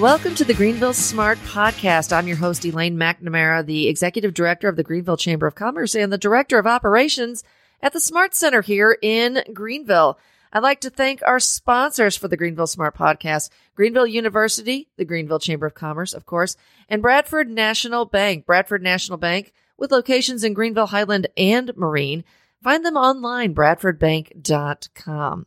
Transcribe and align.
Welcome 0.00 0.34
to 0.36 0.46
the 0.46 0.54
Greenville 0.54 0.94
Smart 0.94 1.36
Podcast. 1.40 2.10
I'm 2.10 2.26
your 2.26 2.38
host, 2.38 2.64
Elaine 2.64 2.96
McNamara, 2.96 3.66
the 3.66 3.86
Executive 3.86 4.32
Director 4.32 4.66
of 4.66 4.76
the 4.76 4.82
Greenville 4.82 5.18
Chamber 5.18 5.46
of 5.46 5.54
Commerce 5.54 5.94
and 5.94 6.10
the 6.10 6.16
Director 6.16 6.58
of 6.58 6.66
Operations 6.66 7.44
at 7.82 7.92
the 7.92 8.00
Smart 8.00 8.34
Center 8.34 8.62
here 8.62 8.96
in 9.02 9.42
Greenville. 9.52 10.18
I'd 10.54 10.62
like 10.62 10.80
to 10.80 10.90
thank 10.90 11.20
our 11.26 11.38
sponsors 11.38 12.16
for 12.16 12.28
the 12.28 12.38
Greenville 12.38 12.66
Smart 12.66 12.96
Podcast 12.96 13.50
Greenville 13.74 14.06
University, 14.06 14.88
the 14.96 15.04
Greenville 15.04 15.38
Chamber 15.38 15.66
of 15.66 15.74
Commerce, 15.74 16.14
of 16.14 16.24
course, 16.24 16.56
and 16.88 17.02
Bradford 17.02 17.50
National 17.50 18.06
Bank. 18.06 18.46
Bradford 18.46 18.82
National 18.82 19.18
Bank, 19.18 19.52
with 19.76 19.92
locations 19.92 20.44
in 20.44 20.54
Greenville, 20.54 20.86
Highland, 20.86 21.26
and 21.36 21.76
Marine. 21.76 22.24
Find 22.62 22.86
them 22.86 22.96
online, 22.96 23.54
bradfordbank.com. 23.54 25.46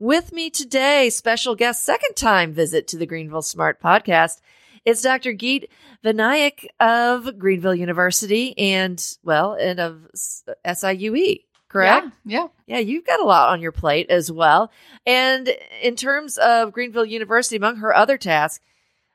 With 0.00 0.32
me 0.32 0.48
today, 0.48 1.10
special 1.10 1.56
guest, 1.56 1.84
second 1.84 2.14
time 2.14 2.52
visit 2.52 2.86
to 2.88 2.96
the 2.96 3.06
Greenville 3.06 3.42
Smart 3.42 3.82
Podcast. 3.82 4.40
It's 4.84 5.02
Dr. 5.02 5.32
Geet 5.32 5.72
Vanaik 6.04 6.66
of 6.78 7.36
Greenville 7.36 7.74
University 7.74 8.56
and, 8.56 9.04
well, 9.24 9.54
and 9.54 9.80
of 9.80 10.08
SIUE 10.14 11.42
correct? 11.68 12.06
Yeah, 12.24 12.42
yeah. 12.42 12.48
Yeah, 12.66 12.78
you've 12.78 13.06
got 13.06 13.18
a 13.18 13.24
lot 13.24 13.48
on 13.48 13.60
your 13.60 13.72
plate 13.72 14.08
as 14.08 14.30
well. 14.30 14.70
And 15.04 15.50
in 15.82 15.96
terms 15.96 16.38
of 16.38 16.72
Greenville 16.72 17.04
University, 17.04 17.56
among 17.56 17.78
her 17.78 17.92
other 17.92 18.16
tasks, 18.16 18.64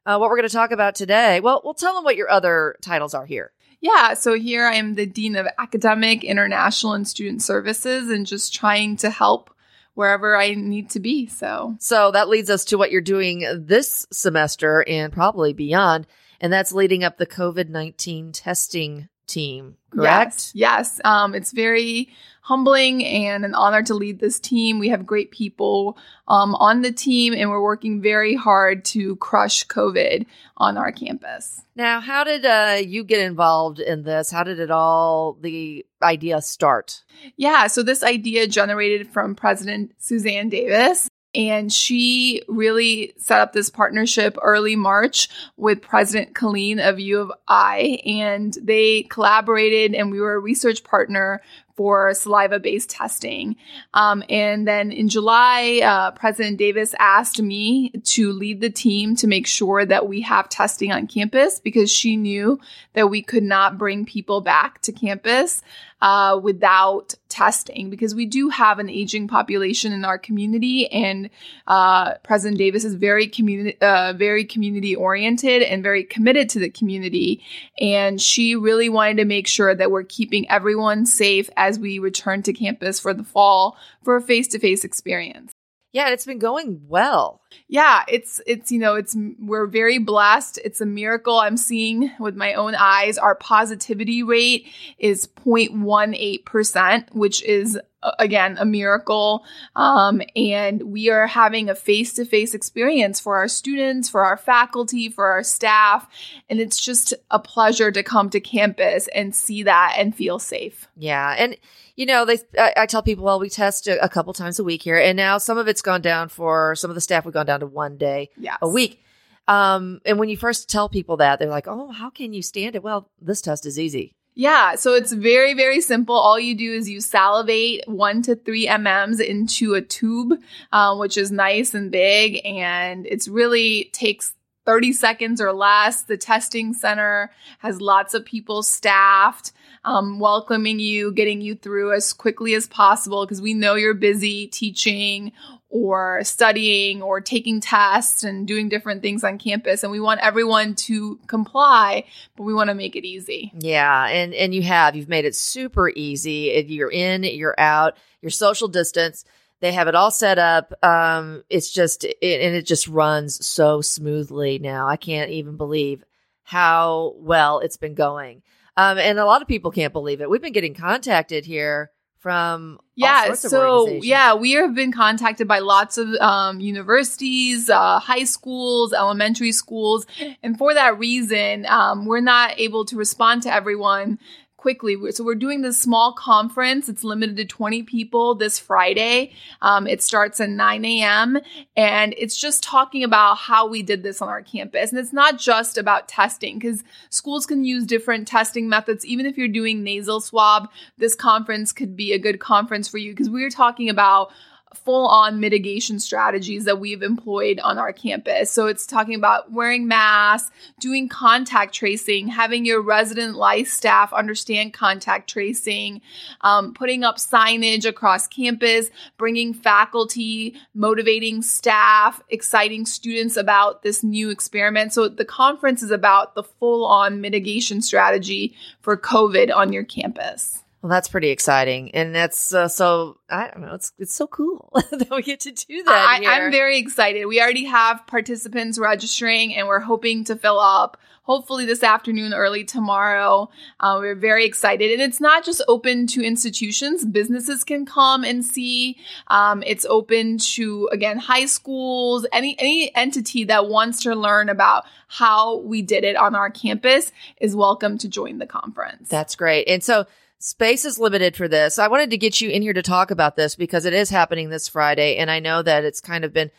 uh, 0.05 0.17
what 0.17 0.29
we're 0.29 0.35
going 0.35 0.49
to 0.49 0.53
talk 0.53 0.71
about 0.71 0.95
today, 0.95 1.39
well, 1.39 1.61
we'll 1.63 1.75
tell 1.75 1.95
them 1.95 2.03
what 2.03 2.17
your 2.17 2.29
other 2.29 2.75
titles 2.81 3.13
are 3.13 3.25
here. 3.25 3.53
Yeah, 3.79 4.15
so 4.15 4.33
here 4.33 4.65
I 4.65 4.75
am 4.75 4.95
the 4.95 5.05
Dean 5.05 5.37
of 5.37 5.47
Academic, 5.57 6.25
International, 6.25 6.91
and 6.91 7.07
Student 7.07 7.41
Services, 7.41 8.09
and 8.09 8.25
just 8.25 8.53
trying 8.53 8.97
to 8.97 9.09
help 9.09 9.52
wherever 9.93 10.35
I 10.35 10.53
need 10.53 10.89
to 10.91 10.99
be. 10.99 11.27
So, 11.27 11.75
so 11.79 12.11
that 12.11 12.29
leads 12.29 12.49
us 12.49 12.65
to 12.65 12.77
what 12.77 12.91
you're 12.91 13.01
doing 13.01 13.45
this 13.65 14.05
semester 14.11 14.83
and 14.87 15.13
probably 15.13 15.53
beyond, 15.53 16.07
and 16.41 16.51
that's 16.51 16.73
leading 16.73 17.03
up 17.03 17.17
the 17.17 17.27
COVID 17.27 17.69
19 17.69 18.31
testing 18.31 19.09
team, 19.27 19.77
correct? 19.91 20.51
Yes. 20.53 20.97
yes. 20.99 21.01
Um, 21.03 21.35
it's 21.35 21.51
very 21.51 22.09
humbling 22.43 23.05
and 23.05 23.45
an 23.45 23.55
honor 23.55 23.81
to 23.81 23.93
lead 23.93 24.19
this 24.19 24.37
team. 24.37 24.77
We 24.77 24.89
have 24.89 25.05
great 25.05 25.31
people 25.31 25.97
um, 26.27 26.55
on 26.55 26.81
the 26.81 26.91
team, 26.91 27.33
and 27.33 27.49
we're 27.49 27.63
working 27.63 28.01
very 28.01 28.35
hard 28.35 28.83
to 28.85 29.15
crush 29.15 29.65
COVID 29.67 30.25
on 30.57 30.77
our 30.77 30.91
campus. 30.91 31.61
Now, 31.75 32.01
how 32.01 32.25
did 32.25 32.45
uh, 32.45 32.81
you 32.85 33.05
get 33.05 33.21
involved 33.21 33.79
in 33.79 34.03
this? 34.03 34.29
How 34.29 34.43
did 34.43 34.59
it 34.59 34.71
all, 34.71 35.37
the 35.41 35.85
idea 36.01 36.41
start? 36.41 37.03
Yeah, 37.37 37.67
so 37.67 37.81
this 37.81 38.03
idea 38.03 38.45
generated 38.45 39.07
from 39.07 39.35
President 39.35 39.93
Suzanne 39.97 40.49
Davis. 40.49 41.09
And 41.35 41.73
she 41.73 42.43
really 42.47 43.15
set 43.17 43.41
up 43.41 43.53
this 43.53 43.71
partnership 43.71 44.37
early 44.39 44.75
March 44.75 45.29
with 45.57 45.81
President 45.81 46.35
Killeen 46.35 46.77
of 46.77 46.99
U 46.99 47.21
of 47.21 47.31
I. 47.47 47.99
And 48.05 48.55
they 48.61 49.03
collaborated, 49.09 49.95
and 49.95 50.11
we 50.11 50.21
were 50.21 50.35
a 50.35 50.39
research 50.39 50.83
partner 50.83 51.41
for 51.75 52.13
saliva 52.13 52.59
based 52.59 52.89
testing. 52.89 53.55
Um, 53.93 54.23
and 54.29 54.67
then 54.67 54.91
in 54.91 55.09
July, 55.09 55.81
uh, 55.83 56.11
President 56.11 56.57
Davis 56.57 56.93
asked 56.99 57.41
me 57.41 57.89
to 58.03 58.31
lead 58.31 58.61
the 58.61 58.69
team 58.69 59.15
to 59.17 59.27
make 59.27 59.47
sure 59.47 59.85
that 59.85 60.07
we 60.07 60.21
have 60.21 60.49
testing 60.49 60.91
on 60.91 61.07
campus 61.07 61.59
because 61.59 61.91
she 61.91 62.15
knew 62.15 62.59
that 62.93 63.09
we 63.09 63.21
could 63.21 63.43
not 63.43 63.77
bring 63.77 64.05
people 64.05 64.41
back 64.41 64.81
to 64.81 64.91
campus 64.91 65.61
uh, 66.03 66.37
without 66.37 67.13
testing 67.29 67.89
because 67.89 68.13
we 68.13 68.25
do 68.25 68.49
have 68.49 68.77
an 68.77 68.89
aging 68.89 69.25
population 69.27 69.93
in 69.93 70.03
our 70.03 70.19
community 70.19 70.85
and 70.91 71.29
uh, 71.65 72.13
president 72.23 72.57
davis 72.57 72.83
is 72.83 72.93
very 72.93 73.25
community 73.25 73.75
uh, 73.81 74.13
very 74.15 74.43
community 74.43 74.95
oriented 74.95 75.63
and 75.63 75.81
very 75.81 76.03
committed 76.03 76.49
to 76.49 76.59
the 76.59 76.69
community 76.69 77.41
and 77.79 78.21
she 78.21 78.55
really 78.55 78.89
wanted 78.89 79.17
to 79.17 79.25
make 79.25 79.47
sure 79.47 79.73
that 79.73 79.89
we're 79.89 80.03
keeping 80.03 80.47
everyone 80.51 81.05
safe 81.05 81.49
as 81.67 81.79
we 81.79 81.97
return 81.97 82.43
to 82.43 82.51
campus 82.51 82.99
for 82.99 83.13
the 83.13 83.23
fall 83.23 83.77
for 84.03 84.17
a 84.17 84.21
face-to-face 84.21 84.83
experience 84.83 85.52
yeah, 85.93 86.05
and 86.05 86.13
it's 86.13 86.25
been 86.25 86.39
going 86.39 86.81
well. 86.87 87.39
Yeah, 87.67 88.03
it's 88.07 88.41
it's 88.47 88.71
you 88.71 88.79
know, 88.79 88.95
it's 88.95 89.15
we're 89.39 89.67
very 89.67 89.99
blessed. 89.99 90.59
It's 90.65 90.81
a 90.81 90.87
miracle 90.87 91.37
I'm 91.37 91.55
seeing 91.55 92.11
with 92.19 92.35
my 92.35 92.55
own 92.55 92.73
eyes. 92.73 93.19
Our 93.19 93.35
positivity 93.35 94.23
rate 94.23 94.67
is 94.97 95.27
0.18%, 95.27 97.13
which 97.13 97.43
is 97.43 97.79
again 98.19 98.57
a 98.59 98.65
miracle 98.65 99.45
um, 99.75 100.21
and 100.35 100.83
we 100.83 101.09
are 101.09 101.27
having 101.27 101.69
a 101.69 101.75
face-to-face 101.75 102.53
experience 102.53 103.19
for 103.19 103.37
our 103.37 103.47
students 103.47 104.09
for 104.09 104.25
our 104.25 104.35
faculty 104.35 105.07
for 105.07 105.27
our 105.27 105.41
staff 105.41 106.05
and 106.49 106.59
it's 106.59 106.83
just 106.83 107.13
a 107.31 107.39
pleasure 107.39 107.91
to 107.91 108.03
come 108.03 108.29
to 108.29 108.41
campus 108.41 109.07
and 109.15 109.33
see 109.33 109.63
that 109.63 109.95
and 109.97 110.13
feel 110.15 110.37
safe 110.37 110.89
yeah 110.97 111.33
and 111.37 111.55
you 111.95 112.05
know 112.05 112.25
they 112.25 112.39
I, 112.57 112.73
I 112.77 112.85
tell 112.85 113.03
people 113.03 113.25
well 113.25 113.39
we 113.39 113.49
test 113.49 113.87
a, 113.87 114.03
a, 114.03 114.09
couple 114.09 114.33
times 114.33 114.59
a 114.59 114.63
week 114.63 114.81
here 114.81 114.97
and 114.97 115.15
now 115.15 115.37
some 115.37 115.57
of 115.57 115.67
it's 115.67 115.81
gone 115.81 116.01
down 116.01 116.29
for 116.29 116.75
some 116.75 116.91
of 116.91 116.95
the 116.95 117.01
staff 117.01 117.25
we've 117.25 117.33
gone 117.33 117.45
down 117.45 117.59
to 117.61 117.67
one 117.67 117.97
day 117.97 118.29
yes. 118.37 118.57
a 118.61 118.67
week 118.67 119.03
um, 119.47 119.99
and 120.05 120.19
when 120.19 120.29
you 120.29 120.37
first 120.37 120.69
tell 120.69 120.87
people 120.89 121.17
that 121.17 121.39
they're 121.39 121.49
like 121.49 121.67
oh 121.67 121.91
how 121.91 122.09
can 122.09 122.33
you 122.33 122.41
stand 122.41 122.75
it 122.75 122.83
well 122.83 123.09
this 123.21 123.41
test 123.41 123.65
is 123.65 123.79
easy 123.79 124.15
yeah, 124.35 124.75
so 124.75 124.95
it's 124.95 125.11
very, 125.11 125.53
very 125.53 125.79
simple. 125.79 126.15
All 126.15 126.39
you 126.39 126.55
do 126.55 126.73
is 126.73 126.89
you 126.89 127.01
salivate 127.01 127.87
one 127.87 128.23
to 128.23 128.35
three 128.35 128.67
mm's 128.67 129.19
into 129.19 129.75
a 129.75 129.81
tube, 129.81 130.39
um, 130.71 130.97
which 130.97 131.17
is 131.17 131.31
nice 131.31 131.75
and 131.75 131.91
big, 131.91 132.43
and 132.43 133.05
it's 133.05 133.27
really 133.27 133.91
takes 133.93 134.33
30 134.65 134.93
seconds 134.93 135.41
or 135.41 135.53
less. 135.53 136.03
The 136.03 136.17
testing 136.17 136.73
center 136.73 137.31
has 137.59 137.79
lots 137.79 138.13
of 138.13 138.25
people 138.25 138.63
staffed, 138.63 139.51
um, 139.85 140.19
welcoming 140.19 140.79
you, 140.79 141.11
getting 141.11 141.41
you 141.41 141.55
through 141.55 141.93
as 141.93 142.13
quickly 142.13 142.53
as 142.53 142.67
possible 142.67 143.25
because 143.25 143.41
we 143.41 143.53
know 143.53 143.75
you're 143.75 143.93
busy 143.93 144.47
teaching 144.47 145.31
or 145.73 146.23
studying 146.23 147.01
or 147.01 147.19
taking 147.19 147.59
tests 147.59 148.23
and 148.23 148.47
doing 148.47 148.69
different 148.69 149.01
things 149.01 149.23
on 149.23 149.39
campus 149.39 149.81
and 149.81 149.91
we 149.91 149.99
want 149.99 150.19
everyone 150.21 150.75
to 150.75 151.17
comply 151.25 152.05
but 152.35 152.43
we 152.43 152.53
want 152.53 152.69
to 152.69 152.75
make 152.75 152.95
it 152.95 153.03
easy. 153.03 153.51
Yeah 153.57 154.07
and 154.07 154.35
and 154.35 154.53
you 154.53 154.61
have. 154.61 154.95
You've 154.95 155.09
made 155.09 155.25
it 155.25 155.35
super 155.35 155.89
easy. 155.89 156.51
If 156.51 156.69
you're 156.69 156.91
in 156.91 157.23
you're 157.23 157.59
out. 157.59 157.97
Your 158.21 158.29
social 158.29 158.67
distance 158.67 159.25
they 159.61 159.71
have 159.71 159.87
it 159.87 159.95
all 159.95 160.11
set 160.11 160.37
up. 160.37 160.73
Um 160.83 161.43
it's 161.49 161.73
just 161.73 162.03
it, 162.03 162.17
and 162.21 162.55
it 162.55 162.67
just 162.67 162.87
runs 162.87 163.43
so 163.43 163.81
smoothly 163.81 164.59
now. 164.59 164.87
I 164.87 164.95
can't 164.95 165.31
even 165.31 165.57
believe 165.57 166.03
how 166.43 167.13
well 167.17 167.59
it's 167.59 167.77
been 167.77 167.95
going. 167.95 168.41
Um 168.77 168.97
and 168.97 169.19
a 169.19 169.25
lot 169.25 169.41
of 169.41 169.47
people 169.47 169.71
can't 169.71 169.93
believe 169.93 170.21
it. 170.21 170.29
We've 170.29 170.41
been 170.41 170.53
getting 170.53 170.75
contacted 170.75 171.45
here 171.45 171.91
from 172.23 172.79
yeah 172.95 173.33
so 173.33 173.89
yeah 174.01 174.33
we 174.33 174.53
have 174.53 174.73
been 174.73 174.93
contacted 174.93 175.45
by 175.45 175.59
lots 175.59 175.97
of 175.97 176.07
um, 176.21 176.61
universities 176.61 177.69
uh, 177.69 177.99
high 177.99 178.23
schools 178.23 178.93
elementary 178.93 179.51
schools. 179.51 180.05
And 180.41 180.57
for 180.57 180.73
that 180.73 180.97
reason 180.97 181.65
um, 181.65 182.05
we're 182.05 182.21
not 182.21 182.57
able 182.57 182.85
to 182.85 182.95
respond 182.95 183.43
to 183.43 183.53
everyone 183.53 184.19
quickly. 184.63 184.95
So 185.11 185.25
we're 185.25 185.35
doing 185.35 185.61
this 185.61 185.77
small 185.77 186.13
conference. 186.13 186.87
It's 186.87 187.03
limited 187.03 187.35
to 187.35 187.43
20 187.43 187.83
people 187.83 188.33
this 188.33 188.57
Friday. 188.59 189.33
Um, 189.61 189.87
it 189.87 190.01
starts 190.01 190.39
at 190.39 190.49
9 190.49 190.85
a.m. 190.85 191.37
and 191.75 192.15
it's 192.17 192.37
just 192.37 192.63
talking 192.63 193.03
about 193.03 193.39
how 193.39 193.67
we 193.67 193.83
did 193.83 194.03
this 194.03 194.21
on 194.21 194.29
our 194.29 194.41
campus. 194.41 194.91
And 194.91 194.99
it's 194.99 195.11
not 195.11 195.37
just 195.37 195.77
about 195.77 196.07
testing 196.07 196.59
because 196.59 196.81
schools 197.09 197.45
can 197.45 197.65
use 197.65 197.85
different 197.85 198.25
testing 198.25 198.69
methods. 198.69 199.05
Even 199.05 199.25
if 199.25 199.37
you're 199.37 199.49
doing 199.49 199.83
nasal 199.83 200.21
swab, 200.21 200.69
this 200.97 201.13
conference 201.13 201.73
could 201.73 201.97
be 201.97 202.13
a 202.13 202.17
good 202.17 202.39
conference 202.39 202.87
for 202.87 202.97
you 202.97 203.11
because 203.11 203.29
we're 203.29 203.49
talking 203.49 203.89
about 203.89 204.31
full 204.77 205.07
on 205.07 205.39
mitigation 205.39 205.99
strategies 205.99 206.65
that 206.65 206.79
we've 206.79 207.03
employed 207.03 207.59
on 207.59 207.77
our 207.77 207.93
campus. 207.93 208.51
So 208.51 208.67
it's 208.67 208.85
talking 208.85 209.15
about 209.15 209.51
wearing 209.51 209.87
masks, 209.87 210.51
doing 210.79 211.09
contact 211.09 211.73
tracing, 211.73 212.27
having 212.27 212.65
your 212.65 212.81
resident 212.81 213.35
life 213.35 213.67
staff 213.67 214.13
understand 214.13 214.73
contact 214.73 215.29
tracing, 215.29 216.01
um, 216.41 216.73
putting 216.73 217.03
up 217.03 217.17
signage 217.17 217.85
across 217.85 218.27
campus, 218.27 218.89
bringing 219.17 219.53
faculty, 219.53 220.55
motivating 220.73 221.41
staff, 221.41 222.21
exciting 222.29 222.85
students 222.85 223.37
about 223.37 223.83
this 223.83 224.03
new 224.03 224.29
experiment. 224.29 224.93
So 224.93 225.07
the 225.07 225.25
conference 225.25 225.83
is 225.83 225.91
about 225.91 226.35
the 226.35 226.43
full 226.43 226.85
on 226.85 227.21
mitigation 227.21 227.81
strategy 227.81 228.55
for 228.81 228.97
COVID 228.97 229.53
on 229.53 229.73
your 229.73 229.83
campus. 229.83 230.62
Well, 230.83 230.89
that's 230.89 231.07
pretty 231.07 231.29
exciting, 231.29 231.91
and 231.95 232.13
that's 232.13 232.53
uh, 232.53 232.67
so 232.67 233.17
I 233.29 233.47
don't 233.47 233.61
know. 233.61 233.73
It's 233.73 233.93
it's 233.97 234.13
so 234.13 234.27
cool 234.27 234.69
that 234.91 235.09
we 235.09 235.21
get 235.21 235.39
to 235.39 235.51
do 235.53 235.81
that. 235.81 236.19
I, 236.27 236.39
am 236.39 236.51
very 236.51 236.77
excited. 236.77 237.25
We 237.25 237.41
already 237.41 237.63
have 237.63 238.05
participants 238.05 238.77
registering, 238.77 239.55
and 239.55 239.67
we're 239.69 239.79
hoping 239.79 240.25
to 240.25 240.35
fill 240.35 240.59
up. 240.59 240.97
Hopefully 241.21 241.63
this 241.63 241.83
afternoon, 241.83 242.33
early 242.33 242.65
tomorrow. 242.65 243.49
Uh, 243.79 243.95
we're 243.97 244.13
very 244.13 244.43
excited, 244.43 244.91
and 244.91 245.01
it's 245.01 245.21
not 245.21 245.45
just 245.45 245.63
open 245.69 246.05
to 246.07 246.21
institutions. 246.21 247.05
Businesses 247.05 247.63
can 247.63 247.85
come 247.85 248.25
and 248.25 248.43
see. 248.43 248.97
Um, 249.27 249.63
it's 249.65 249.85
open 249.85 250.37
to 250.37 250.89
again 250.91 251.17
high 251.17 251.45
schools, 251.45 252.27
any 252.33 252.59
any 252.59 252.93
entity 252.93 253.45
that 253.45 253.69
wants 253.69 254.03
to 254.03 254.13
learn 254.15 254.49
about 254.49 254.83
how 255.07 255.59
we 255.59 255.81
did 255.81 256.03
it 256.03 256.17
on 256.17 256.35
our 256.35 256.49
campus 256.49 257.13
is 257.39 257.55
welcome 257.55 257.97
to 257.99 258.09
join 258.09 258.39
the 258.39 258.45
conference. 258.45 259.07
That's 259.07 259.37
great, 259.37 259.69
and 259.69 259.81
so 259.81 260.07
Space 260.45 260.83
is 260.83 260.99
limited 260.99 261.37
for 261.37 261.47
this. 261.47 261.79
I 261.79 261.87
wanted 261.87 262.09
to 262.09 262.17
get 262.17 262.41
you 262.41 262.49
in 262.49 262.61
here 262.61 262.73
to 262.73 262.81
talk 262.81 263.11
about 263.11 263.37
this 263.37 263.55
because 263.55 263.85
it 263.85 263.93
is 263.93 264.09
happening 264.09 264.49
this 264.49 264.67
Friday. 264.67 265.15
And 265.15 265.31
I 265.31 265.39
know 265.39 265.61
that 265.61 265.85
it's 265.85 266.01
kind 266.01 266.25
of 266.25 266.33
been 266.33 266.51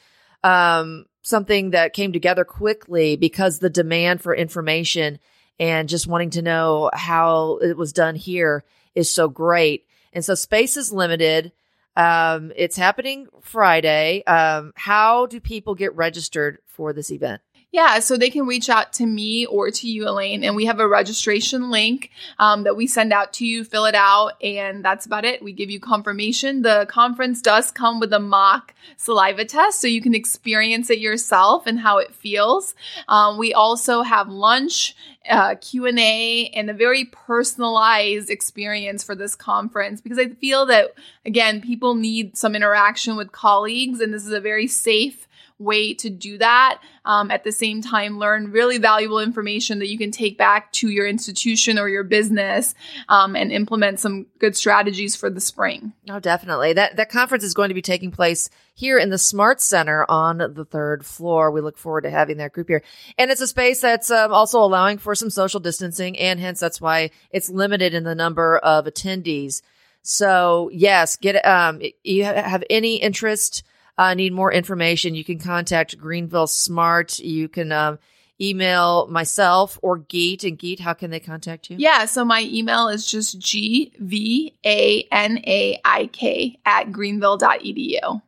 um, 0.43 1.05
something 1.21 1.73
that 1.73 1.93
came 1.93 2.11
together 2.11 2.47
quickly 2.47 3.17
because 3.17 3.59
the 3.59 3.69
demand 3.69 4.23
for 4.23 4.35
information 4.35 5.19
and 5.61 5.87
just 5.87 6.07
wanting 6.07 6.31
to 6.31 6.41
know 6.41 6.91
how 6.95 7.59
it 7.59 7.77
was 7.77 7.93
done 7.93 8.15
here 8.15 8.65
is 8.95 9.13
so 9.13 9.29
great. 9.29 9.85
And 10.15 10.25
so 10.25 10.35
space 10.35 10.79
is 10.79 10.91
limited. 10.91 11.53
Um, 11.95 12.53
it's 12.57 12.77
happening 12.79 13.27
Friday. 13.43 14.25
Um, 14.25 14.73
how 14.77 15.27
do 15.27 15.41
people 15.41 15.75
get 15.75 15.95
registered 15.95 16.57
for 16.69 16.95
this 16.95 17.11
event? 17.11 17.43
Yeah, 17.75 17.99
so 17.99 18.17
they 18.17 18.31
can 18.31 18.47
reach 18.47 18.71
out 18.71 18.93
to 18.93 19.05
me 19.05 19.47
or 19.47 19.69
to 19.69 19.88
you, 19.88 20.09
Elaine, 20.09 20.44
and 20.44 20.55
we 20.55 20.67
have 20.67 20.79
a 20.79 20.87
registration 20.87 21.73
link 21.73 22.12
um, 22.38 22.62
that 22.62 22.76
we 22.76 22.87
send 22.87 23.12
out 23.12 23.32
to 23.32 23.44
you. 23.44 23.65
Fill 23.65 23.87
it 23.87 23.97
out, 23.97 24.41
and 24.41 24.85
that's 24.85 25.06
about 25.06 25.25
it. 25.25 25.43
We 25.43 25.53
give 25.53 25.71
you 25.71 25.81
confirmation. 25.81 26.62
The 26.62 26.87
conference 26.88 27.43
does 27.43 27.73
come 27.73 27.99
with 27.99 28.12
a 28.12 28.21
mock 28.21 28.75
saliva 28.97 29.44
test, 29.44 29.81
so 29.81 29.88
you 29.88 30.00
can 30.00 30.15
experience 30.15 30.88
it 30.88 31.00
yourself 31.00 31.67
and 31.67 31.81
how 31.81 31.99
it 31.99 32.15
feels. 32.15 32.76
Um, 33.09 33.38
we 33.38 33.53
also 33.53 34.03
have 34.03 34.29
lunch 34.29 34.94
uh, 35.29 35.55
q&a 35.56 36.50
and 36.55 36.69
a 36.69 36.75
very 36.75 37.06
personalized 37.06 38.29
experience 38.29 39.03
for 39.03 39.15
this 39.15 39.35
conference 39.35 40.03
because 40.03 40.19
i 40.19 40.29
feel 40.29 40.67
that 40.67 40.93
again 41.25 41.62
people 41.62 41.94
need 41.94 42.37
some 42.37 42.55
interaction 42.55 43.17
with 43.17 43.32
colleagues 43.32 44.03
and 44.03 44.12
this 44.12 44.27
is 44.27 44.32
a 44.32 44.41
very 44.41 44.67
safe 44.67 45.27
way 45.59 45.95
to 45.95 46.11
do 46.11 46.39
that. 46.39 46.81
Um, 47.05 47.31
at 47.31 47.45
the 47.45 47.53
same 47.53 47.81
time, 47.81 48.19
learn 48.19 48.51
really 48.51 48.79
valuable 48.79 49.21
information 49.21 49.79
that 49.79 49.89
you 49.89 49.99
can 49.99 50.11
take 50.11 50.37
back 50.37 50.73
to 50.73 50.89
your 50.89 51.06
institution 51.06 51.79
or 51.79 51.89
your 51.89 52.03
business 52.03 52.75
um, 53.09 53.37
and 53.37 53.53
implement 53.53 54.01
some 54.01 54.27
good 54.39 54.56
strategies 54.56 55.15
for 55.15 55.31
the 55.31 55.41
spring. 55.41 55.93
Oh, 56.09 56.19
definitely. 56.19 56.73
That 56.73 56.97
that 56.97 57.11
conference 57.11 57.45
is 57.45 57.55
going 57.55 57.69
to 57.69 57.75
be 57.75 57.83
taking 57.83 58.11
place 58.11 58.49
here 58.75 58.99
in 58.99 59.11
the 59.11 59.19
Smart 59.19 59.61
Center 59.61 60.05
on 60.09 60.39
the 60.39 60.65
third 60.65 61.06
floor. 61.06 61.51
We 61.51 61.61
look 61.61 61.79
forward 61.79 62.03
to 62.03 62.11
having 62.11 62.39
that 62.39 62.53
group 62.53 62.69
here, 62.69 62.83
and 63.19 63.31
it's 63.31 63.41
a 63.41 63.47
space 63.47 63.81
that's 63.81 64.11
um, 64.11 64.33
also 64.33 64.61
allowing 64.61 64.99
for 64.99 65.15
some 65.15 65.31
social 65.31 65.61
distancing, 65.61 66.19
and 66.19 66.41
hence 66.41 66.59
that's 66.59 66.81
why 66.81 67.11
it's 67.31 67.49
limited 67.49 67.95
in 67.95 68.05
the 68.05 68.15
number 68.15 68.59
of 68.59 68.87
attendees. 68.87 69.62
So 70.03 70.71
yes, 70.73 71.17
get 71.17 71.45
um, 71.47 71.81
you 72.03 72.25
have 72.25 72.65
any 72.69 72.97
interest 72.97 73.62
uh, 73.96 74.14
need 74.14 74.32
more 74.32 74.52
information, 74.52 75.14
you 75.14 75.25
can 75.25 75.38
contact 75.38 75.99
Greenville 75.99 76.46
Smart. 76.46 77.19
You 77.19 77.49
can 77.49 77.73
um, 77.73 77.99
email 78.41 79.06
myself 79.08 79.79
or 79.82 79.99
Geet. 79.99 80.44
And 80.44 80.58
Geet, 80.58 80.81
how 80.81 80.94
can 80.94 81.11
they 81.11 81.20
contact 81.20 81.70
you? 81.70 81.76
Yeah, 81.79 82.06
so 82.06 82.25
my 82.25 82.43
email 82.43 82.88
is 82.88 83.06
just 83.06 83.38
G 83.38 83.93
V 83.99 84.55
A 84.64 85.06
N 85.12 85.38
A 85.46 85.79
I 85.85 86.06
K 86.06 86.58
at 86.67 86.91
greenville.edu. 86.93 88.23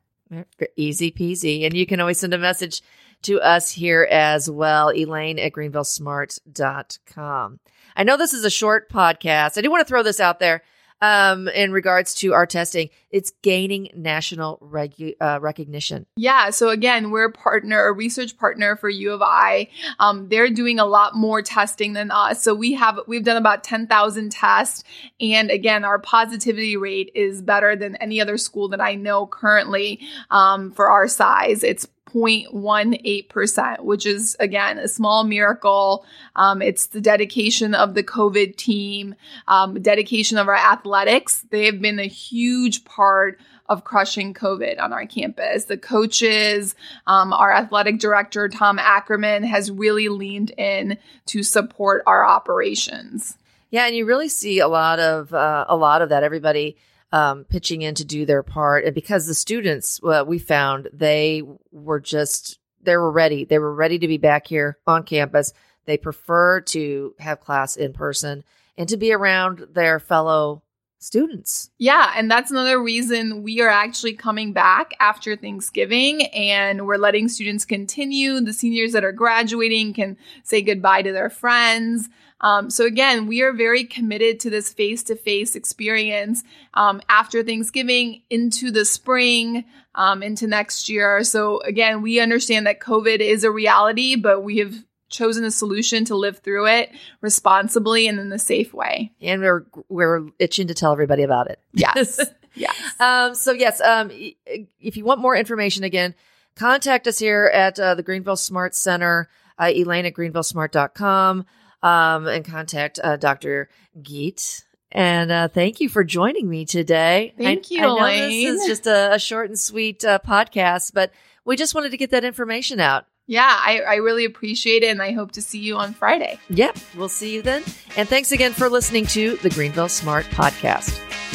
Easy 0.76 1.12
peasy. 1.12 1.64
And 1.64 1.76
you 1.76 1.86
can 1.86 2.00
always 2.00 2.18
send 2.18 2.34
a 2.34 2.38
message 2.38 2.82
to 3.22 3.40
us 3.40 3.72
here 3.72 4.06
as 4.10 4.50
well, 4.50 4.90
Elaine 4.90 5.38
at 5.38 5.52
greenvillesmart.com. 5.52 7.60
I 7.96 8.04
know 8.04 8.16
this 8.16 8.34
is 8.34 8.44
a 8.44 8.50
short 8.50 8.90
podcast. 8.90 9.56
I 9.56 9.62
do 9.62 9.70
want 9.70 9.86
to 9.86 9.88
throw 9.88 10.02
this 10.02 10.20
out 10.20 10.38
there 10.38 10.62
um, 11.00 11.48
in 11.48 11.72
regards 11.72 12.14
to 12.16 12.32
our 12.32 12.46
testing. 12.46 12.88
It's 13.10 13.32
gaining 13.42 13.90
national 13.94 14.58
regu- 14.58 15.14
uh, 15.20 15.38
recognition. 15.40 16.06
Yeah. 16.16 16.50
So 16.50 16.70
again, 16.70 17.10
we're 17.10 17.26
a 17.26 17.32
partner, 17.32 17.86
a 17.86 17.92
research 17.92 18.36
partner 18.36 18.76
for 18.76 18.88
U 18.88 19.12
of 19.12 19.22
I. 19.22 19.68
Um, 19.98 20.28
they're 20.28 20.50
doing 20.50 20.78
a 20.78 20.84
lot 20.84 21.14
more 21.14 21.42
testing 21.42 21.92
than 21.92 22.10
us. 22.10 22.42
So 22.42 22.54
we 22.54 22.74
have 22.74 23.00
we've 23.06 23.24
done 23.24 23.36
about 23.36 23.64
ten 23.64 23.86
thousand 23.86 24.32
tests, 24.32 24.84
and 25.20 25.50
again, 25.50 25.84
our 25.84 25.98
positivity 25.98 26.76
rate 26.76 27.10
is 27.14 27.42
better 27.42 27.76
than 27.76 27.96
any 27.96 28.20
other 28.20 28.36
school 28.36 28.68
that 28.68 28.80
I 28.80 28.94
know 28.94 29.26
currently 29.26 30.00
um, 30.30 30.72
for 30.72 30.90
our 30.90 31.08
size. 31.08 31.62
It's 31.62 31.86
0.18%, 32.06 33.80
which 33.80 34.06
is 34.06 34.36
again 34.40 34.78
a 34.78 34.88
small 34.88 35.24
miracle. 35.24 36.04
Um, 36.34 36.62
it's 36.62 36.86
the 36.86 37.00
dedication 37.00 37.74
of 37.74 37.94
the 37.94 38.02
COVID 38.02 38.56
team, 38.56 39.14
um, 39.48 39.80
dedication 39.82 40.38
of 40.38 40.48
our 40.48 40.56
athletics. 40.56 41.44
They 41.50 41.66
have 41.66 41.80
been 41.80 41.98
a 41.98 42.06
huge 42.06 42.84
part 42.84 43.38
of 43.68 43.84
crushing 43.84 44.32
COVID 44.32 44.80
on 44.80 44.92
our 44.92 45.06
campus. 45.06 45.64
The 45.64 45.76
coaches, 45.76 46.74
um, 47.06 47.32
our 47.32 47.52
athletic 47.52 47.98
director, 47.98 48.48
Tom 48.48 48.78
Ackerman, 48.78 49.42
has 49.42 49.70
really 49.70 50.08
leaned 50.08 50.52
in 50.52 50.98
to 51.26 51.42
support 51.42 52.02
our 52.06 52.24
operations. 52.24 53.36
Yeah, 53.70 53.86
and 53.86 53.96
you 53.96 54.06
really 54.06 54.28
see 54.28 54.60
a 54.60 54.68
lot 54.68 55.00
of 55.00 55.34
uh, 55.34 55.64
a 55.68 55.76
lot 55.76 56.02
of 56.02 56.10
that. 56.10 56.22
Everybody 56.22 56.76
um, 57.12 57.44
pitching 57.44 57.82
in 57.82 57.94
to 57.96 58.04
do 58.04 58.26
their 58.26 58.42
part. 58.42 58.84
And 58.84 58.94
because 58.94 59.26
the 59.26 59.34
students, 59.34 60.00
we 60.02 60.38
found 60.38 60.88
they 60.92 61.42
were 61.70 62.00
just, 62.00 62.58
they 62.82 62.96
were 62.96 63.10
ready. 63.10 63.44
They 63.44 63.58
were 63.58 63.74
ready 63.74 63.98
to 63.98 64.08
be 64.08 64.18
back 64.18 64.46
here 64.46 64.78
on 64.86 65.04
campus. 65.04 65.52
They 65.84 65.96
prefer 65.96 66.60
to 66.62 67.14
have 67.18 67.40
class 67.40 67.76
in 67.76 67.92
person 67.92 68.44
and 68.76 68.88
to 68.88 68.96
be 68.96 69.12
around 69.12 69.66
their 69.72 69.98
fellow 69.98 70.62
students. 70.98 71.70
Yeah, 71.78 72.12
and 72.16 72.30
that's 72.30 72.50
another 72.50 72.82
reason 72.82 73.42
we 73.42 73.60
are 73.60 73.68
actually 73.68 74.14
coming 74.14 74.52
back 74.52 74.94
after 74.98 75.36
Thanksgiving 75.36 76.26
and 76.26 76.86
we're 76.86 76.96
letting 76.96 77.28
students 77.28 77.64
continue. 77.64 78.40
The 78.40 78.52
seniors 78.52 78.92
that 78.92 79.04
are 79.04 79.12
graduating 79.12 79.94
can 79.94 80.16
say 80.42 80.62
goodbye 80.62 81.02
to 81.02 81.12
their 81.12 81.30
friends. 81.30 82.08
Um, 82.40 82.70
so 82.70 82.84
again, 82.84 83.26
we 83.26 83.42
are 83.42 83.52
very 83.52 83.84
committed 83.84 84.40
to 84.40 84.50
this 84.50 84.72
face-to-face 84.72 85.56
experience 85.56 86.44
um, 86.74 87.00
after 87.08 87.42
Thanksgiving 87.42 88.22
into 88.28 88.70
the 88.70 88.84
spring, 88.84 89.64
um, 89.94 90.22
into 90.22 90.46
next 90.46 90.88
year. 90.88 91.24
So 91.24 91.60
again, 91.62 92.02
we 92.02 92.20
understand 92.20 92.66
that 92.66 92.80
COVID 92.80 93.20
is 93.20 93.44
a 93.44 93.50
reality, 93.50 94.16
but 94.16 94.42
we 94.42 94.58
have 94.58 94.74
chosen 95.08 95.44
a 95.44 95.50
solution 95.50 96.04
to 96.04 96.14
live 96.14 96.38
through 96.38 96.66
it 96.66 96.90
responsibly 97.20 98.06
and 98.06 98.18
in 98.18 98.32
a 98.32 98.38
safe 98.38 98.74
way. 98.74 99.12
And 99.20 99.40
we're 99.40 99.64
we're 99.88 100.28
itching 100.38 100.66
to 100.66 100.74
tell 100.74 100.92
everybody 100.92 101.22
about 101.22 101.48
it. 101.48 101.60
Yes. 101.72 102.20
yes. 102.54 102.76
Um, 103.00 103.34
so 103.34 103.52
yes, 103.52 103.80
um, 103.80 104.10
if 104.10 104.96
you 104.96 105.04
want 105.04 105.20
more 105.20 105.36
information 105.36 105.84
again, 105.84 106.14
contact 106.56 107.06
us 107.06 107.18
here 107.18 107.50
at 107.54 107.78
uh, 107.78 107.94
the 107.94 108.02
Greenville 108.02 108.36
Smart 108.36 108.74
Center, 108.74 109.30
uh, 109.58 109.70
Elaine 109.74 110.06
at 110.06 110.14
greenvillesmart.com 110.14 111.46
um, 111.86 112.26
and 112.26 112.44
contact 112.44 112.98
uh, 113.02 113.16
Dr. 113.16 113.68
Geet. 114.02 114.64
And 114.92 115.30
uh, 115.30 115.48
thank 115.48 115.80
you 115.80 115.88
for 115.88 116.04
joining 116.04 116.48
me 116.48 116.64
today. 116.64 117.34
Thank 117.38 117.66
I, 117.70 117.74
you, 117.74 117.78
I 117.78 117.82
know 117.82 117.98
Elaine. 117.98 118.44
this 118.44 118.62
is 118.62 118.66
just 118.66 118.86
a, 118.86 119.14
a 119.14 119.18
short 119.18 119.48
and 119.48 119.58
sweet 119.58 120.04
uh, 120.04 120.18
podcast, 120.26 120.94
but 120.94 121.12
we 121.44 121.56
just 121.56 121.74
wanted 121.74 121.90
to 121.90 121.96
get 121.96 122.10
that 122.10 122.24
information 122.24 122.80
out. 122.80 123.06
Yeah, 123.28 123.44
I, 123.44 123.80
I 123.80 123.94
really 123.96 124.24
appreciate 124.24 124.84
it, 124.84 124.88
and 124.88 125.02
I 125.02 125.10
hope 125.10 125.32
to 125.32 125.42
see 125.42 125.58
you 125.58 125.76
on 125.76 125.94
Friday. 125.94 126.38
Yep, 126.48 126.78
we'll 126.96 127.08
see 127.08 127.34
you 127.34 127.42
then. 127.42 127.64
And 127.96 128.08
thanks 128.08 128.30
again 128.30 128.52
for 128.52 128.68
listening 128.68 129.06
to 129.06 129.36
the 129.38 129.50
Greenville 129.50 129.88
Smart 129.88 130.26
Podcast. 130.26 131.25